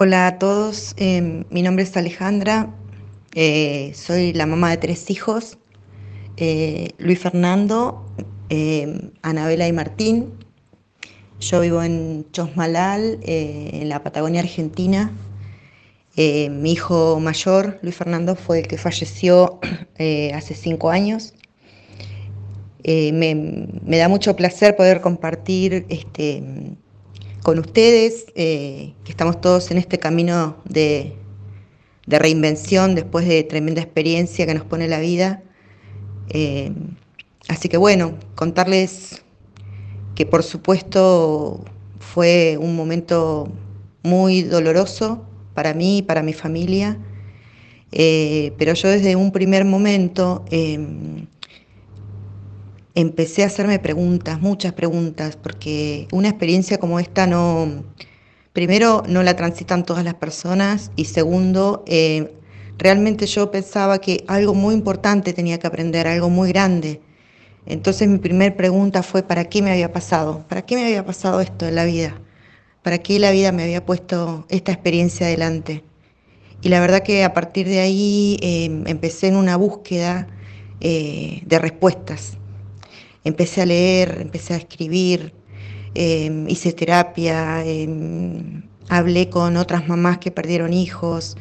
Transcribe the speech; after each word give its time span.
Hola 0.00 0.28
a 0.28 0.38
todos, 0.38 0.94
eh, 0.96 1.42
mi 1.50 1.60
nombre 1.60 1.82
es 1.82 1.96
Alejandra, 1.96 2.72
eh, 3.34 3.90
soy 3.96 4.32
la 4.32 4.46
mamá 4.46 4.70
de 4.70 4.76
tres 4.76 5.10
hijos, 5.10 5.58
eh, 6.36 6.90
Luis 6.98 7.18
Fernando, 7.18 8.06
Anabela 9.22 9.66
y 9.66 9.72
Martín. 9.72 10.34
Yo 11.40 11.62
vivo 11.62 11.82
en 11.82 12.30
Chosmalal, 12.30 13.18
en 13.24 13.88
la 13.88 14.04
Patagonia 14.04 14.40
Argentina. 14.40 15.10
mi 16.16 16.70
hijo 16.70 17.18
mayor, 17.18 17.80
Luis 17.82 17.96
Fernando, 17.96 18.36
fue 18.36 18.60
el 18.60 18.68
que 18.68 18.78
falleció 18.78 19.58
hace 20.32 20.54
cinco 20.54 20.90
años. 20.90 21.34
Me, 22.84 23.34
me, 23.84 23.98
da 23.98 24.08
mucho 24.08 24.36
placer 24.36 24.76
poder 24.76 25.00
compartir 25.00 25.86
este, 25.88 26.76
con 27.42 27.58
ustedes, 27.58 28.26
eh, 28.34 28.92
que 29.04 29.10
estamos 29.10 29.40
todos 29.40 29.70
en 29.70 29.78
este 29.78 29.98
camino 29.98 30.56
de, 30.64 31.14
reinvención 32.06 32.94
después 32.94 33.28
de 33.28 33.42
tremenda 33.42 33.82
experiencia 33.82 34.46
que 34.46 34.54
nos 34.54 34.64
pone 34.64 34.88
la 34.88 34.98
vida. 34.98 35.42
Eh, 36.30 36.72
así 37.48 37.68
que 37.68 37.76
bueno, 37.76 38.14
contarles 38.34 39.22
que 40.14 40.24
por 40.24 40.42
supuesto 40.42 41.64
fue 42.00 42.56
un 42.58 42.74
momento 42.74 43.52
muy 44.02 44.42
doloroso 44.42 45.24
para 45.54 45.74
mí 45.74 45.98
y 45.98 46.02
para 46.02 46.22
mi 46.22 46.32
familia, 46.32 46.98
eh, 47.92 48.52
pero 48.58 48.74
yo 48.74 48.88
desde 48.88 49.16
un 49.16 49.32
primer 49.32 49.64
momento 49.64 50.44
empecé 53.00 53.44
a 53.44 53.46
hacerme 53.46 53.78
preguntas, 53.78 54.40
muchas 54.40 54.72
preguntas, 54.72 55.36
porque 55.36 56.08
una 56.10 56.30
experiencia 56.30 56.78
como 56.78 56.98
esta 56.98 57.28
no, 57.28 57.84
primero, 58.52 59.04
no 59.06 59.22
la 59.22 59.36
transitan 59.36 59.84
todas 59.84 60.02
las 60.02 60.14
personas 60.14 60.90
y 60.96 61.04
segundo, 61.04 61.84
eh, 61.86 62.34
realmente 62.76 63.26
yo 63.26 63.52
pensaba 63.52 64.00
que 64.00 64.24
algo 64.26 64.52
muy 64.52 64.74
importante 64.74 65.32
tenía 65.32 65.58
que 65.58 65.68
aprender, 65.68 66.08
algo 66.08 66.28
muy 66.28 66.48
grande. 66.48 67.00
Entonces 67.66 68.08
mi 68.08 68.18
primera 68.18 68.56
pregunta 68.56 69.04
fue, 69.04 69.22
¿para 69.22 69.44
qué 69.44 69.62
me 69.62 69.70
había 69.70 69.92
pasado? 69.92 70.44
¿Para 70.48 70.62
qué 70.62 70.74
me 70.74 70.86
había 70.86 71.06
pasado 71.06 71.40
esto 71.40 71.68
en 71.68 71.76
la 71.76 71.84
vida? 71.84 72.20
¿Para 72.82 72.98
qué 72.98 73.20
la 73.20 73.30
vida 73.30 73.52
me 73.52 73.62
había 73.62 73.86
puesto 73.86 74.44
esta 74.48 74.72
experiencia 74.72 75.26
adelante? 75.26 75.84
Y 76.62 76.68
la 76.68 76.80
verdad 76.80 77.04
que 77.04 77.22
a 77.22 77.32
partir 77.32 77.68
de 77.68 77.78
ahí 77.78 78.38
eh, 78.42 78.64
empecé 78.86 79.28
en 79.28 79.36
una 79.36 79.56
búsqueda 79.56 80.26
eh, 80.80 81.42
de 81.46 81.58
respuestas 81.60 82.38
empecé 83.28 83.62
a 83.62 83.66
leer, 83.66 84.18
empecé 84.20 84.54
a 84.54 84.56
escribir, 84.58 85.32
em, 85.94 86.48
hice 86.48 86.72
terapia, 86.72 87.64
em, 87.64 88.62
hablé 88.88 89.28
con 89.28 89.56
otras 89.56 89.88
mamás 89.88 90.18
que 90.18 90.30
perdieron 90.30 90.72
hijos. 90.72 91.36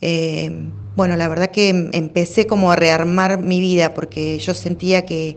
Em, 0.00 0.70
bueno, 0.96 1.16
la 1.16 1.28
verdad 1.28 1.50
que 1.50 1.68
empecé 1.92 2.46
como 2.46 2.72
a 2.72 2.76
rearmar 2.76 3.40
mi 3.42 3.60
vida 3.60 3.94
porque 3.94 4.38
yo 4.38 4.54
sentía 4.54 5.04
que 5.04 5.36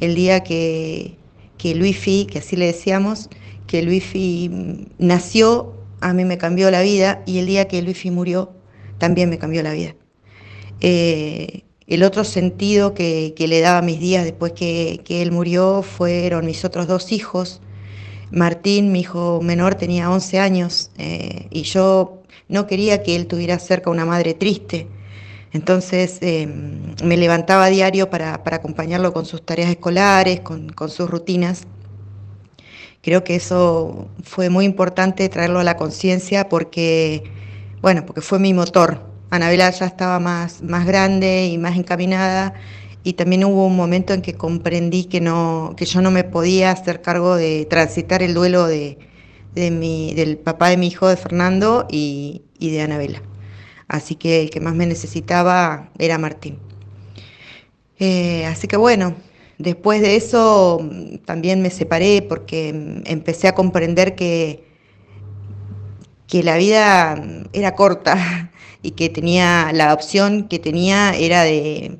el 0.00 0.14
día 0.14 0.40
que, 0.40 1.16
que 1.58 1.74
Luifi, 1.74 2.26
que 2.26 2.38
así 2.38 2.56
le 2.56 2.66
decíamos, 2.66 3.28
que 3.66 3.82
Luifi 3.82 4.50
nació, 4.98 5.74
a 6.00 6.12
mí 6.12 6.24
me 6.24 6.38
cambió 6.38 6.70
la 6.70 6.82
vida 6.82 7.22
y 7.26 7.38
el 7.38 7.46
día 7.46 7.68
que 7.68 7.82
Luifi 7.82 8.10
murió, 8.10 8.52
también 8.98 9.30
me 9.30 9.38
cambió 9.38 9.62
la 9.62 9.72
vida. 9.72 9.94
Eh, 10.80 11.62
el 11.90 12.04
otro 12.04 12.22
sentido 12.22 12.94
que, 12.94 13.34
le 13.36 13.60
daba 13.60 13.78
a 13.78 13.82
mis 13.82 13.98
días 13.98 14.24
después 14.24 14.52
que, 14.52 15.02
él 15.08 15.32
murió 15.32 15.82
fueron 15.82 16.46
mis 16.46 16.64
otros 16.64 16.86
dos 16.86 17.10
hijos. 17.10 17.60
Martín, 18.30 18.92
mi 18.92 19.00
hijo 19.00 19.40
menor, 19.42 19.74
tenía 19.74 20.08
11 20.08 20.38
años 20.38 20.92
eh, 20.98 21.48
y 21.50 21.62
yo 21.62 22.22
no 22.48 22.68
quería 22.68 23.02
que 23.02 23.16
él 23.16 23.26
tuviera 23.26 23.58
cerca 23.58 23.90
una 23.90 24.06
madre 24.06 24.34
triste. 24.34 24.86
Entonces 25.52 26.18
em, 26.20 26.94
me 27.02 27.16
levantaba 27.16 27.64
a 27.64 27.70
diario 27.70 28.08
para, 28.08 28.34
acompañarlo 28.34 29.12
con 29.12 29.26
sus 29.26 29.44
tareas 29.44 29.68
escolares, 29.68 30.40
con, 30.40 30.68
con 30.68 30.90
sus 30.90 31.10
rutinas. 31.10 31.66
Creo 33.02 33.24
que 33.24 33.34
eso 33.34 34.06
fue 34.22 34.48
muy 34.48 34.64
importante 34.64 35.28
traerlo 35.28 35.58
a 35.58 35.64
la 35.64 35.76
conciencia 35.76 36.48
porque, 36.48 37.24
bueno, 37.82 38.06
porque 38.06 38.20
fue 38.20 38.38
mi 38.38 38.54
motor, 38.54 39.09
Anabela 39.30 39.70
ya 39.70 39.86
estaba 39.86 40.18
más, 40.18 40.62
más 40.62 40.86
grande 40.86 41.46
y 41.46 41.58
más 41.58 41.76
encaminada 41.76 42.54
y 43.02 43.14
también 43.14 43.44
hubo 43.44 43.66
un 43.66 43.76
momento 43.76 44.12
en 44.12 44.22
que 44.22 44.34
comprendí 44.34 45.04
que, 45.04 45.20
no, 45.20 45.74
que 45.76 45.86
yo 45.86 46.02
no 46.02 46.10
me 46.10 46.24
podía 46.24 46.70
hacer 46.70 47.00
cargo 47.00 47.36
de 47.36 47.66
transitar 47.68 48.22
el 48.22 48.34
duelo 48.34 48.66
de, 48.66 48.98
mi, 49.54 50.12
del 50.14 50.36
papá 50.36 50.68
de 50.68 50.76
mi 50.76 50.88
hijo, 50.88 51.08
de 51.08 51.16
Fernando, 51.16 51.86
y, 51.90 52.42
de 52.58 52.82
Anabela. 52.82 53.22
Así 53.88 54.16
que 54.16 54.42
el 54.42 54.50
que 54.50 54.60
más 54.60 54.74
me 54.74 54.86
necesitaba 54.86 55.90
era 55.98 56.18
Martín. 56.18 56.58
Eh, 57.98 58.46
así 58.46 58.68
que 58.68 58.76
bueno, 58.76 59.14
después 59.58 60.00
de 60.00 60.16
eso 60.16 60.80
mm, 60.82 61.18
también 61.24 61.62
me 61.62 61.70
separé 61.70 62.22
porque 62.22 62.72
mm, 62.72 63.02
empecé 63.06 63.48
a 63.48 63.54
comprender 63.54 64.14
que, 64.14 64.69
que 66.30 66.42
la 66.42 66.56
vida 66.56 67.16
mm, 67.16 67.48
era 67.52 67.74
corta 67.74 68.50
y 68.82 68.92
que 68.92 69.10
tenía 69.10 69.72
la 69.74 69.92
opción 69.92 70.48
que 70.48 70.58
tenía 70.58 71.14
era 71.14 71.42
de, 71.42 71.98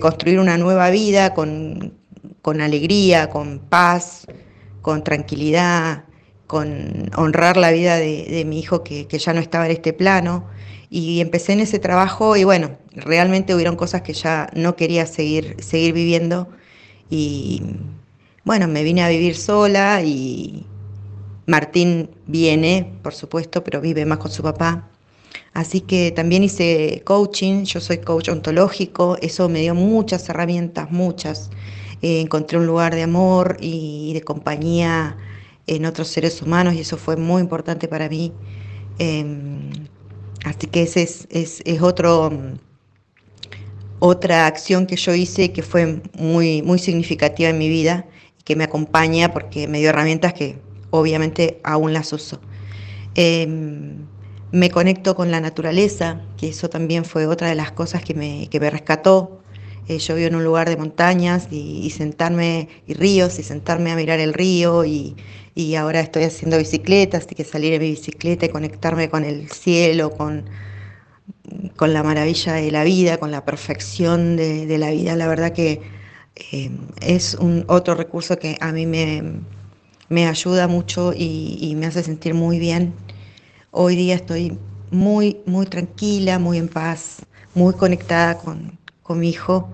construir 0.00 0.38
una 0.38 0.58
nueva 0.58 0.90
vida 0.90 1.32
con, 1.32 1.94
alegría, 2.60 3.30
con 3.30 3.58
paz, 3.58 4.26
con 4.82 5.02
tranquilidad, 5.04 6.04
con 6.46 7.10
honrar 7.16 7.56
la 7.56 7.70
vida 7.70 7.96
de, 7.96 8.44
mi 8.46 8.58
hijo 8.58 8.82
que, 8.82 9.06
ya 9.06 9.32
no 9.32 9.40
estaba 9.40 9.66
en 9.66 9.72
este 9.72 9.92
plano. 9.92 10.46
Y 10.90 11.20
empecé 11.20 11.52
en 11.52 11.60
ese 11.60 11.78
trabajo 11.78 12.36
y 12.36 12.44
bueno, 12.44 12.78
realmente 12.92 13.54
hubieron 13.54 13.76
cosas 13.76 14.02
que 14.02 14.14
ya 14.14 14.48
no 14.54 14.76
quería 14.76 15.06
seguir, 15.06 15.56
seguir 15.62 15.92
viviendo. 15.92 16.48
Y 17.10 17.62
bueno, 18.44 18.68
me 18.68 18.82
vine 18.82 19.02
a 19.04 19.08
vivir 19.08 19.36
sola 19.36 20.02
y 20.02 20.66
Martín 21.48 22.10
viene, 22.26 22.92
por 23.02 23.14
supuesto, 23.14 23.64
pero 23.64 23.80
vive 23.80 24.04
más 24.04 24.18
con 24.18 24.30
su 24.30 24.42
papá. 24.42 24.90
Así 25.54 25.80
que 25.80 26.12
también 26.12 26.44
hice 26.44 27.00
coaching, 27.06 27.64
yo 27.64 27.80
soy 27.80 27.98
coach 27.98 28.28
ontológico, 28.28 29.16
eso 29.22 29.48
me 29.48 29.62
dio 29.62 29.74
muchas 29.74 30.28
herramientas, 30.28 30.90
muchas. 30.90 31.48
Eh, 32.02 32.20
encontré 32.20 32.58
un 32.58 32.66
lugar 32.66 32.94
de 32.94 33.02
amor 33.02 33.56
y, 33.60 34.12
de 34.12 34.20
compañía 34.20 35.16
en 35.66 35.86
otros 35.86 36.08
seres 36.08 36.42
humanos 36.42 36.74
y 36.74 36.80
eso 36.80 36.98
fue 36.98 37.16
muy 37.16 37.40
importante 37.40 37.88
para 37.88 38.10
mí. 38.10 38.34
Em, 38.98 39.70
así 40.44 40.66
que 40.66 40.82
esa 40.82 41.00
es, 41.00 41.62
otro, 41.80 42.30
otra 44.00 44.46
acción 44.46 44.86
que 44.86 44.96
yo 44.96 45.14
hice 45.14 45.50
que 45.52 45.62
fue 45.62 46.02
muy, 46.12 46.60
muy 46.60 46.78
significativa 46.78 47.48
en 47.48 47.56
mi 47.56 47.70
vida 47.70 48.06
que 48.44 48.54
me 48.54 48.64
acompaña 48.64 49.32
porque 49.32 49.66
me 49.66 49.78
dio 49.78 49.88
herramientas 49.88 50.34
que 50.34 50.67
obviamente 50.90 51.60
aún 51.64 51.92
las 51.92 52.12
uso. 52.12 52.40
Em, 53.14 54.06
me 54.52 54.70
conecto 54.70 55.14
con 55.14 55.30
la 55.30 55.40
naturaleza, 55.40 56.22
que 56.36 56.48
eso 56.48 56.70
también 56.70 57.04
fue 57.04 57.26
otra 57.26 57.48
de 57.48 57.54
las 57.54 57.72
cosas 57.72 58.02
que 58.02 58.14
me, 58.14 58.48
que 58.50 58.60
me 58.60 58.70
rescató. 58.70 59.40
Eh, 59.88 59.98
yo 59.98 60.14
vivo 60.14 60.28
en 60.28 60.36
un 60.36 60.44
lugar 60.44 60.68
de 60.68 60.76
montañas 60.76 61.48
y, 61.50 61.90
sentarme, 61.90 62.68
y 62.86 62.94
ríos, 62.94 63.38
y 63.38 63.42
sentarme 63.42 63.90
a 63.90 63.96
mirar 63.96 64.20
el 64.20 64.34
río, 64.34 64.84
y, 64.84 65.16
ahora 65.76 66.00
estoy 66.00 66.22
haciendo 66.22 66.56
bicicletas, 66.56 67.24
así 67.26 67.34
que 67.34 67.44
salir 67.44 67.72
en 67.72 67.82
mi 67.82 67.90
bicicleta 67.90 68.46
y 68.46 68.48
conectarme 68.50 69.08
con 69.10 69.24
el 69.24 69.50
cielo, 69.50 70.10
con, 70.12 70.44
con 71.74 71.92
la 71.92 72.02
maravilla 72.04 72.52
de 72.54 72.70
la 72.70 72.84
vida, 72.84 73.18
con 73.18 73.32
la 73.32 73.44
perfección 73.44 74.36
de, 74.36 74.78
la 74.78 74.90
vida. 74.90 75.16
La 75.16 75.26
verdad 75.26 75.52
que 75.52 75.80
eh, 76.52 76.70
es 77.00 77.34
un 77.34 77.64
otro 77.66 77.94
recurso 77.96 78.38
que 78.38 78.56
a 78.60 78.70
mí 78.72 78.86
me, 78.86 79.40
ayuda 80.16 80.68
mucho 80.68 81.12
y, 81.14 81.74
me 81.76 81.86
hace 81.86 82.02
sentir 82.02 82.34
muy 82.34 82.58
bien. 82.58 82.94
Hoy 83.70 83.96
día 83.96 84.14
estoy 84.14 84.58
muy, 84.90 85.38
muy 85.46 85.66
tranquila, 85.66 86.38
muy 86.38 86.58
en 86.58 86.68
paz, 86.68 87.26
muy 87.54 87.74
conectada 87.74 88.38
con, 88.38 88.78
mi 89.10 89.30
hijo 89.30 89.70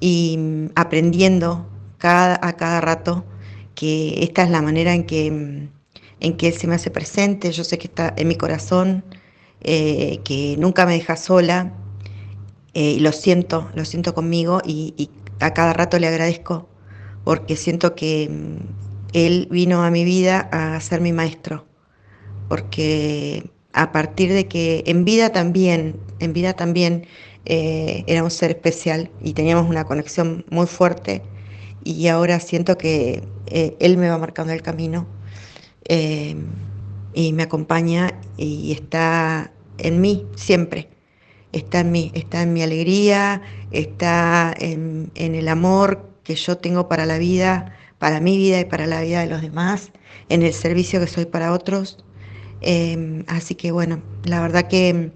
y 0.00 0.36
mm, 0.38 0.70
aprendiendo 0.74 1.66
cada, 1.98 2.38
a 2.42 2.54
cada 2.54 2.80
rato 2.80 3.26
que 3.74 4.24
esta 4.24 4.42
es 4.44 4.50
la 4.50 4.62
manera 4.62 4.94
en 4.94 5.04
que, 5.04 5.30
mm, 5.30 5.68
en 6.20 6.36
que 6.36 6.48
él 6.48 6.54
se 6.54 6.66
me 6.66 6.74
hace 6.74 6.90
presente. 6.90 7.52
Yo 7.52 7.64
sé 7.64 7.78
que 7.78 7.86
está 7.86 8.14
en 8.16 8.28
mi 8.28 8.36
corazón, 8.36 9.04
eh, 9.60 10.20
que 10.24 10.56
nunca 10.58 10.86
me 10.86 10.94
deja 10.94 11.16
sola 11.16 11.74
eh, 12.74 12.92
y 12.92 13.00
lo 13.00 13.12
siento, 13.12 13.70
lo 13.74 13.84
siento 13.84 14.14
conmigo 14.14 14.62
y, 14.64 14.94
y, 14.96 15.10
a 15.40 15.54
cada 15.54 15.72
rato 15.72 15.98
le 15.98 16.08
agradezco 16.08 16.68
porque 17.24 17.56
siento 17.56 17.94
que 17.94 18.28
mm, 18.30 18.87
él 19.12 19.48
vino 19.50 19.82
a 19.82 19.90
mi 19.90 20.04
vida 20.04 20.48
a 20.52 20.80
ser 20.80 21.00
mi 21.00 21.12
maestro 21.12 21.68
porque 22.48 23.50
a 23.72 23.92
partir 23.92 24.32
de 24.32 24.48
que 24.48 24.82
en 24.86 25.04
vida 25.04 25.30
también, 25.30 26.00
en 26.18 26.32
vida 26.32 26.54
también 26.54 27.06
eh, 27.44 28.02
era 28.06 28.24
un 28.24 28.30
ser 28.30 28.50
especial 28.50 29.10
y 29.22 29.34
teníamos 29.34 29.68
una 29.68 29.84
conexión 29.84 30.44
muy 30.50 30.66
fuerte 30.66 31.22
y 31.84 32.08
ahora 32.08 32.40
siento 32.40 32.76
que 32.76 33.22
eh, 33.46 33.76
él 33.78 33.98
me 33.98 34.08
va 34.08 34.18
marcando 34.18 34.52
el 34.52 34.62
camino. 34.62 35.06
Eh, 35.84 36.36
y 37.14 37.32
me 37.32 37.44
acompaña 37.44 38.12
y 38.36 38.72
está 38.72 39.52
en 39.78 40.00
mí 40.00 40.26
siempre. 40.36 40.88
Está 41.52 41.80
en 41.80 41.90
mí, 41.90 42.12
está 42.14 42.42
en 42.42 42.52
mi 42.52 42.62
alegría, 42.62 43.40
está 43.70 44.54
en, 44.58 45.10
en 45.14 45.34
el 45.34 45.48
amor 45.48 46.10
que 46.22 46.34
yo 46.34 46.58
tengo 46.58 46.88
para 46.88 47.06
la 47.06 47.16
vida, 47.16 47.74
para 47.98 48.20
mi 48.20 48.36
vida 48.36 48.60
y 48.60 48.64
para 48.64 48.86
la 48.86 49.00
vida 49.02 49.20
de 49.20 49.26
los 49.26 49.42
demás, 49.42 49.90
en 50.28 50.42
el 50.42 50.52
servicio 50.52 51.00
que 51.00 51.06
soy 51.06 51.26
para 51.26 51.52
otros. 51.52 52.04
Eh, 52.60 53.24
así 53.28 53.54
que 53.54 53.70
bueno, 53.72 54.02
la 54.24 54.40
verdad 54.40 54.68
que 54.68 55.12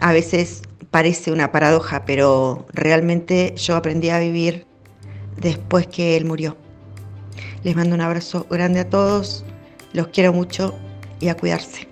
a 0.00 0.12
veces 0.12 0.62
parece 0.90 1.32
una 1.32 1.52
paradoja, 1.52 2.04
pero 2.04 2.66
realmente 2.72 3.54
yo 3.56 3.76
aprendí 3.76 4.10
a 4.10 4.18
vivir 4.18 4.66
después 5.36 5.86
que 5.86 6.16
él 6.16 6.24
murió. 6.24 6.56
Les 7.62 7.76
mando 7.76 7.94
un 7.94 8.00
abrazo 8.00 8.46
grande 8.50 8.80
a 8.80 8.88
todos, 8.88 9.44
los 9.92 10.08
quiero 10.08 10.32
mucho 10.32 10.74
y 11.20 11.28
a 11.28 11.36
cuidarse. 11.36 11.88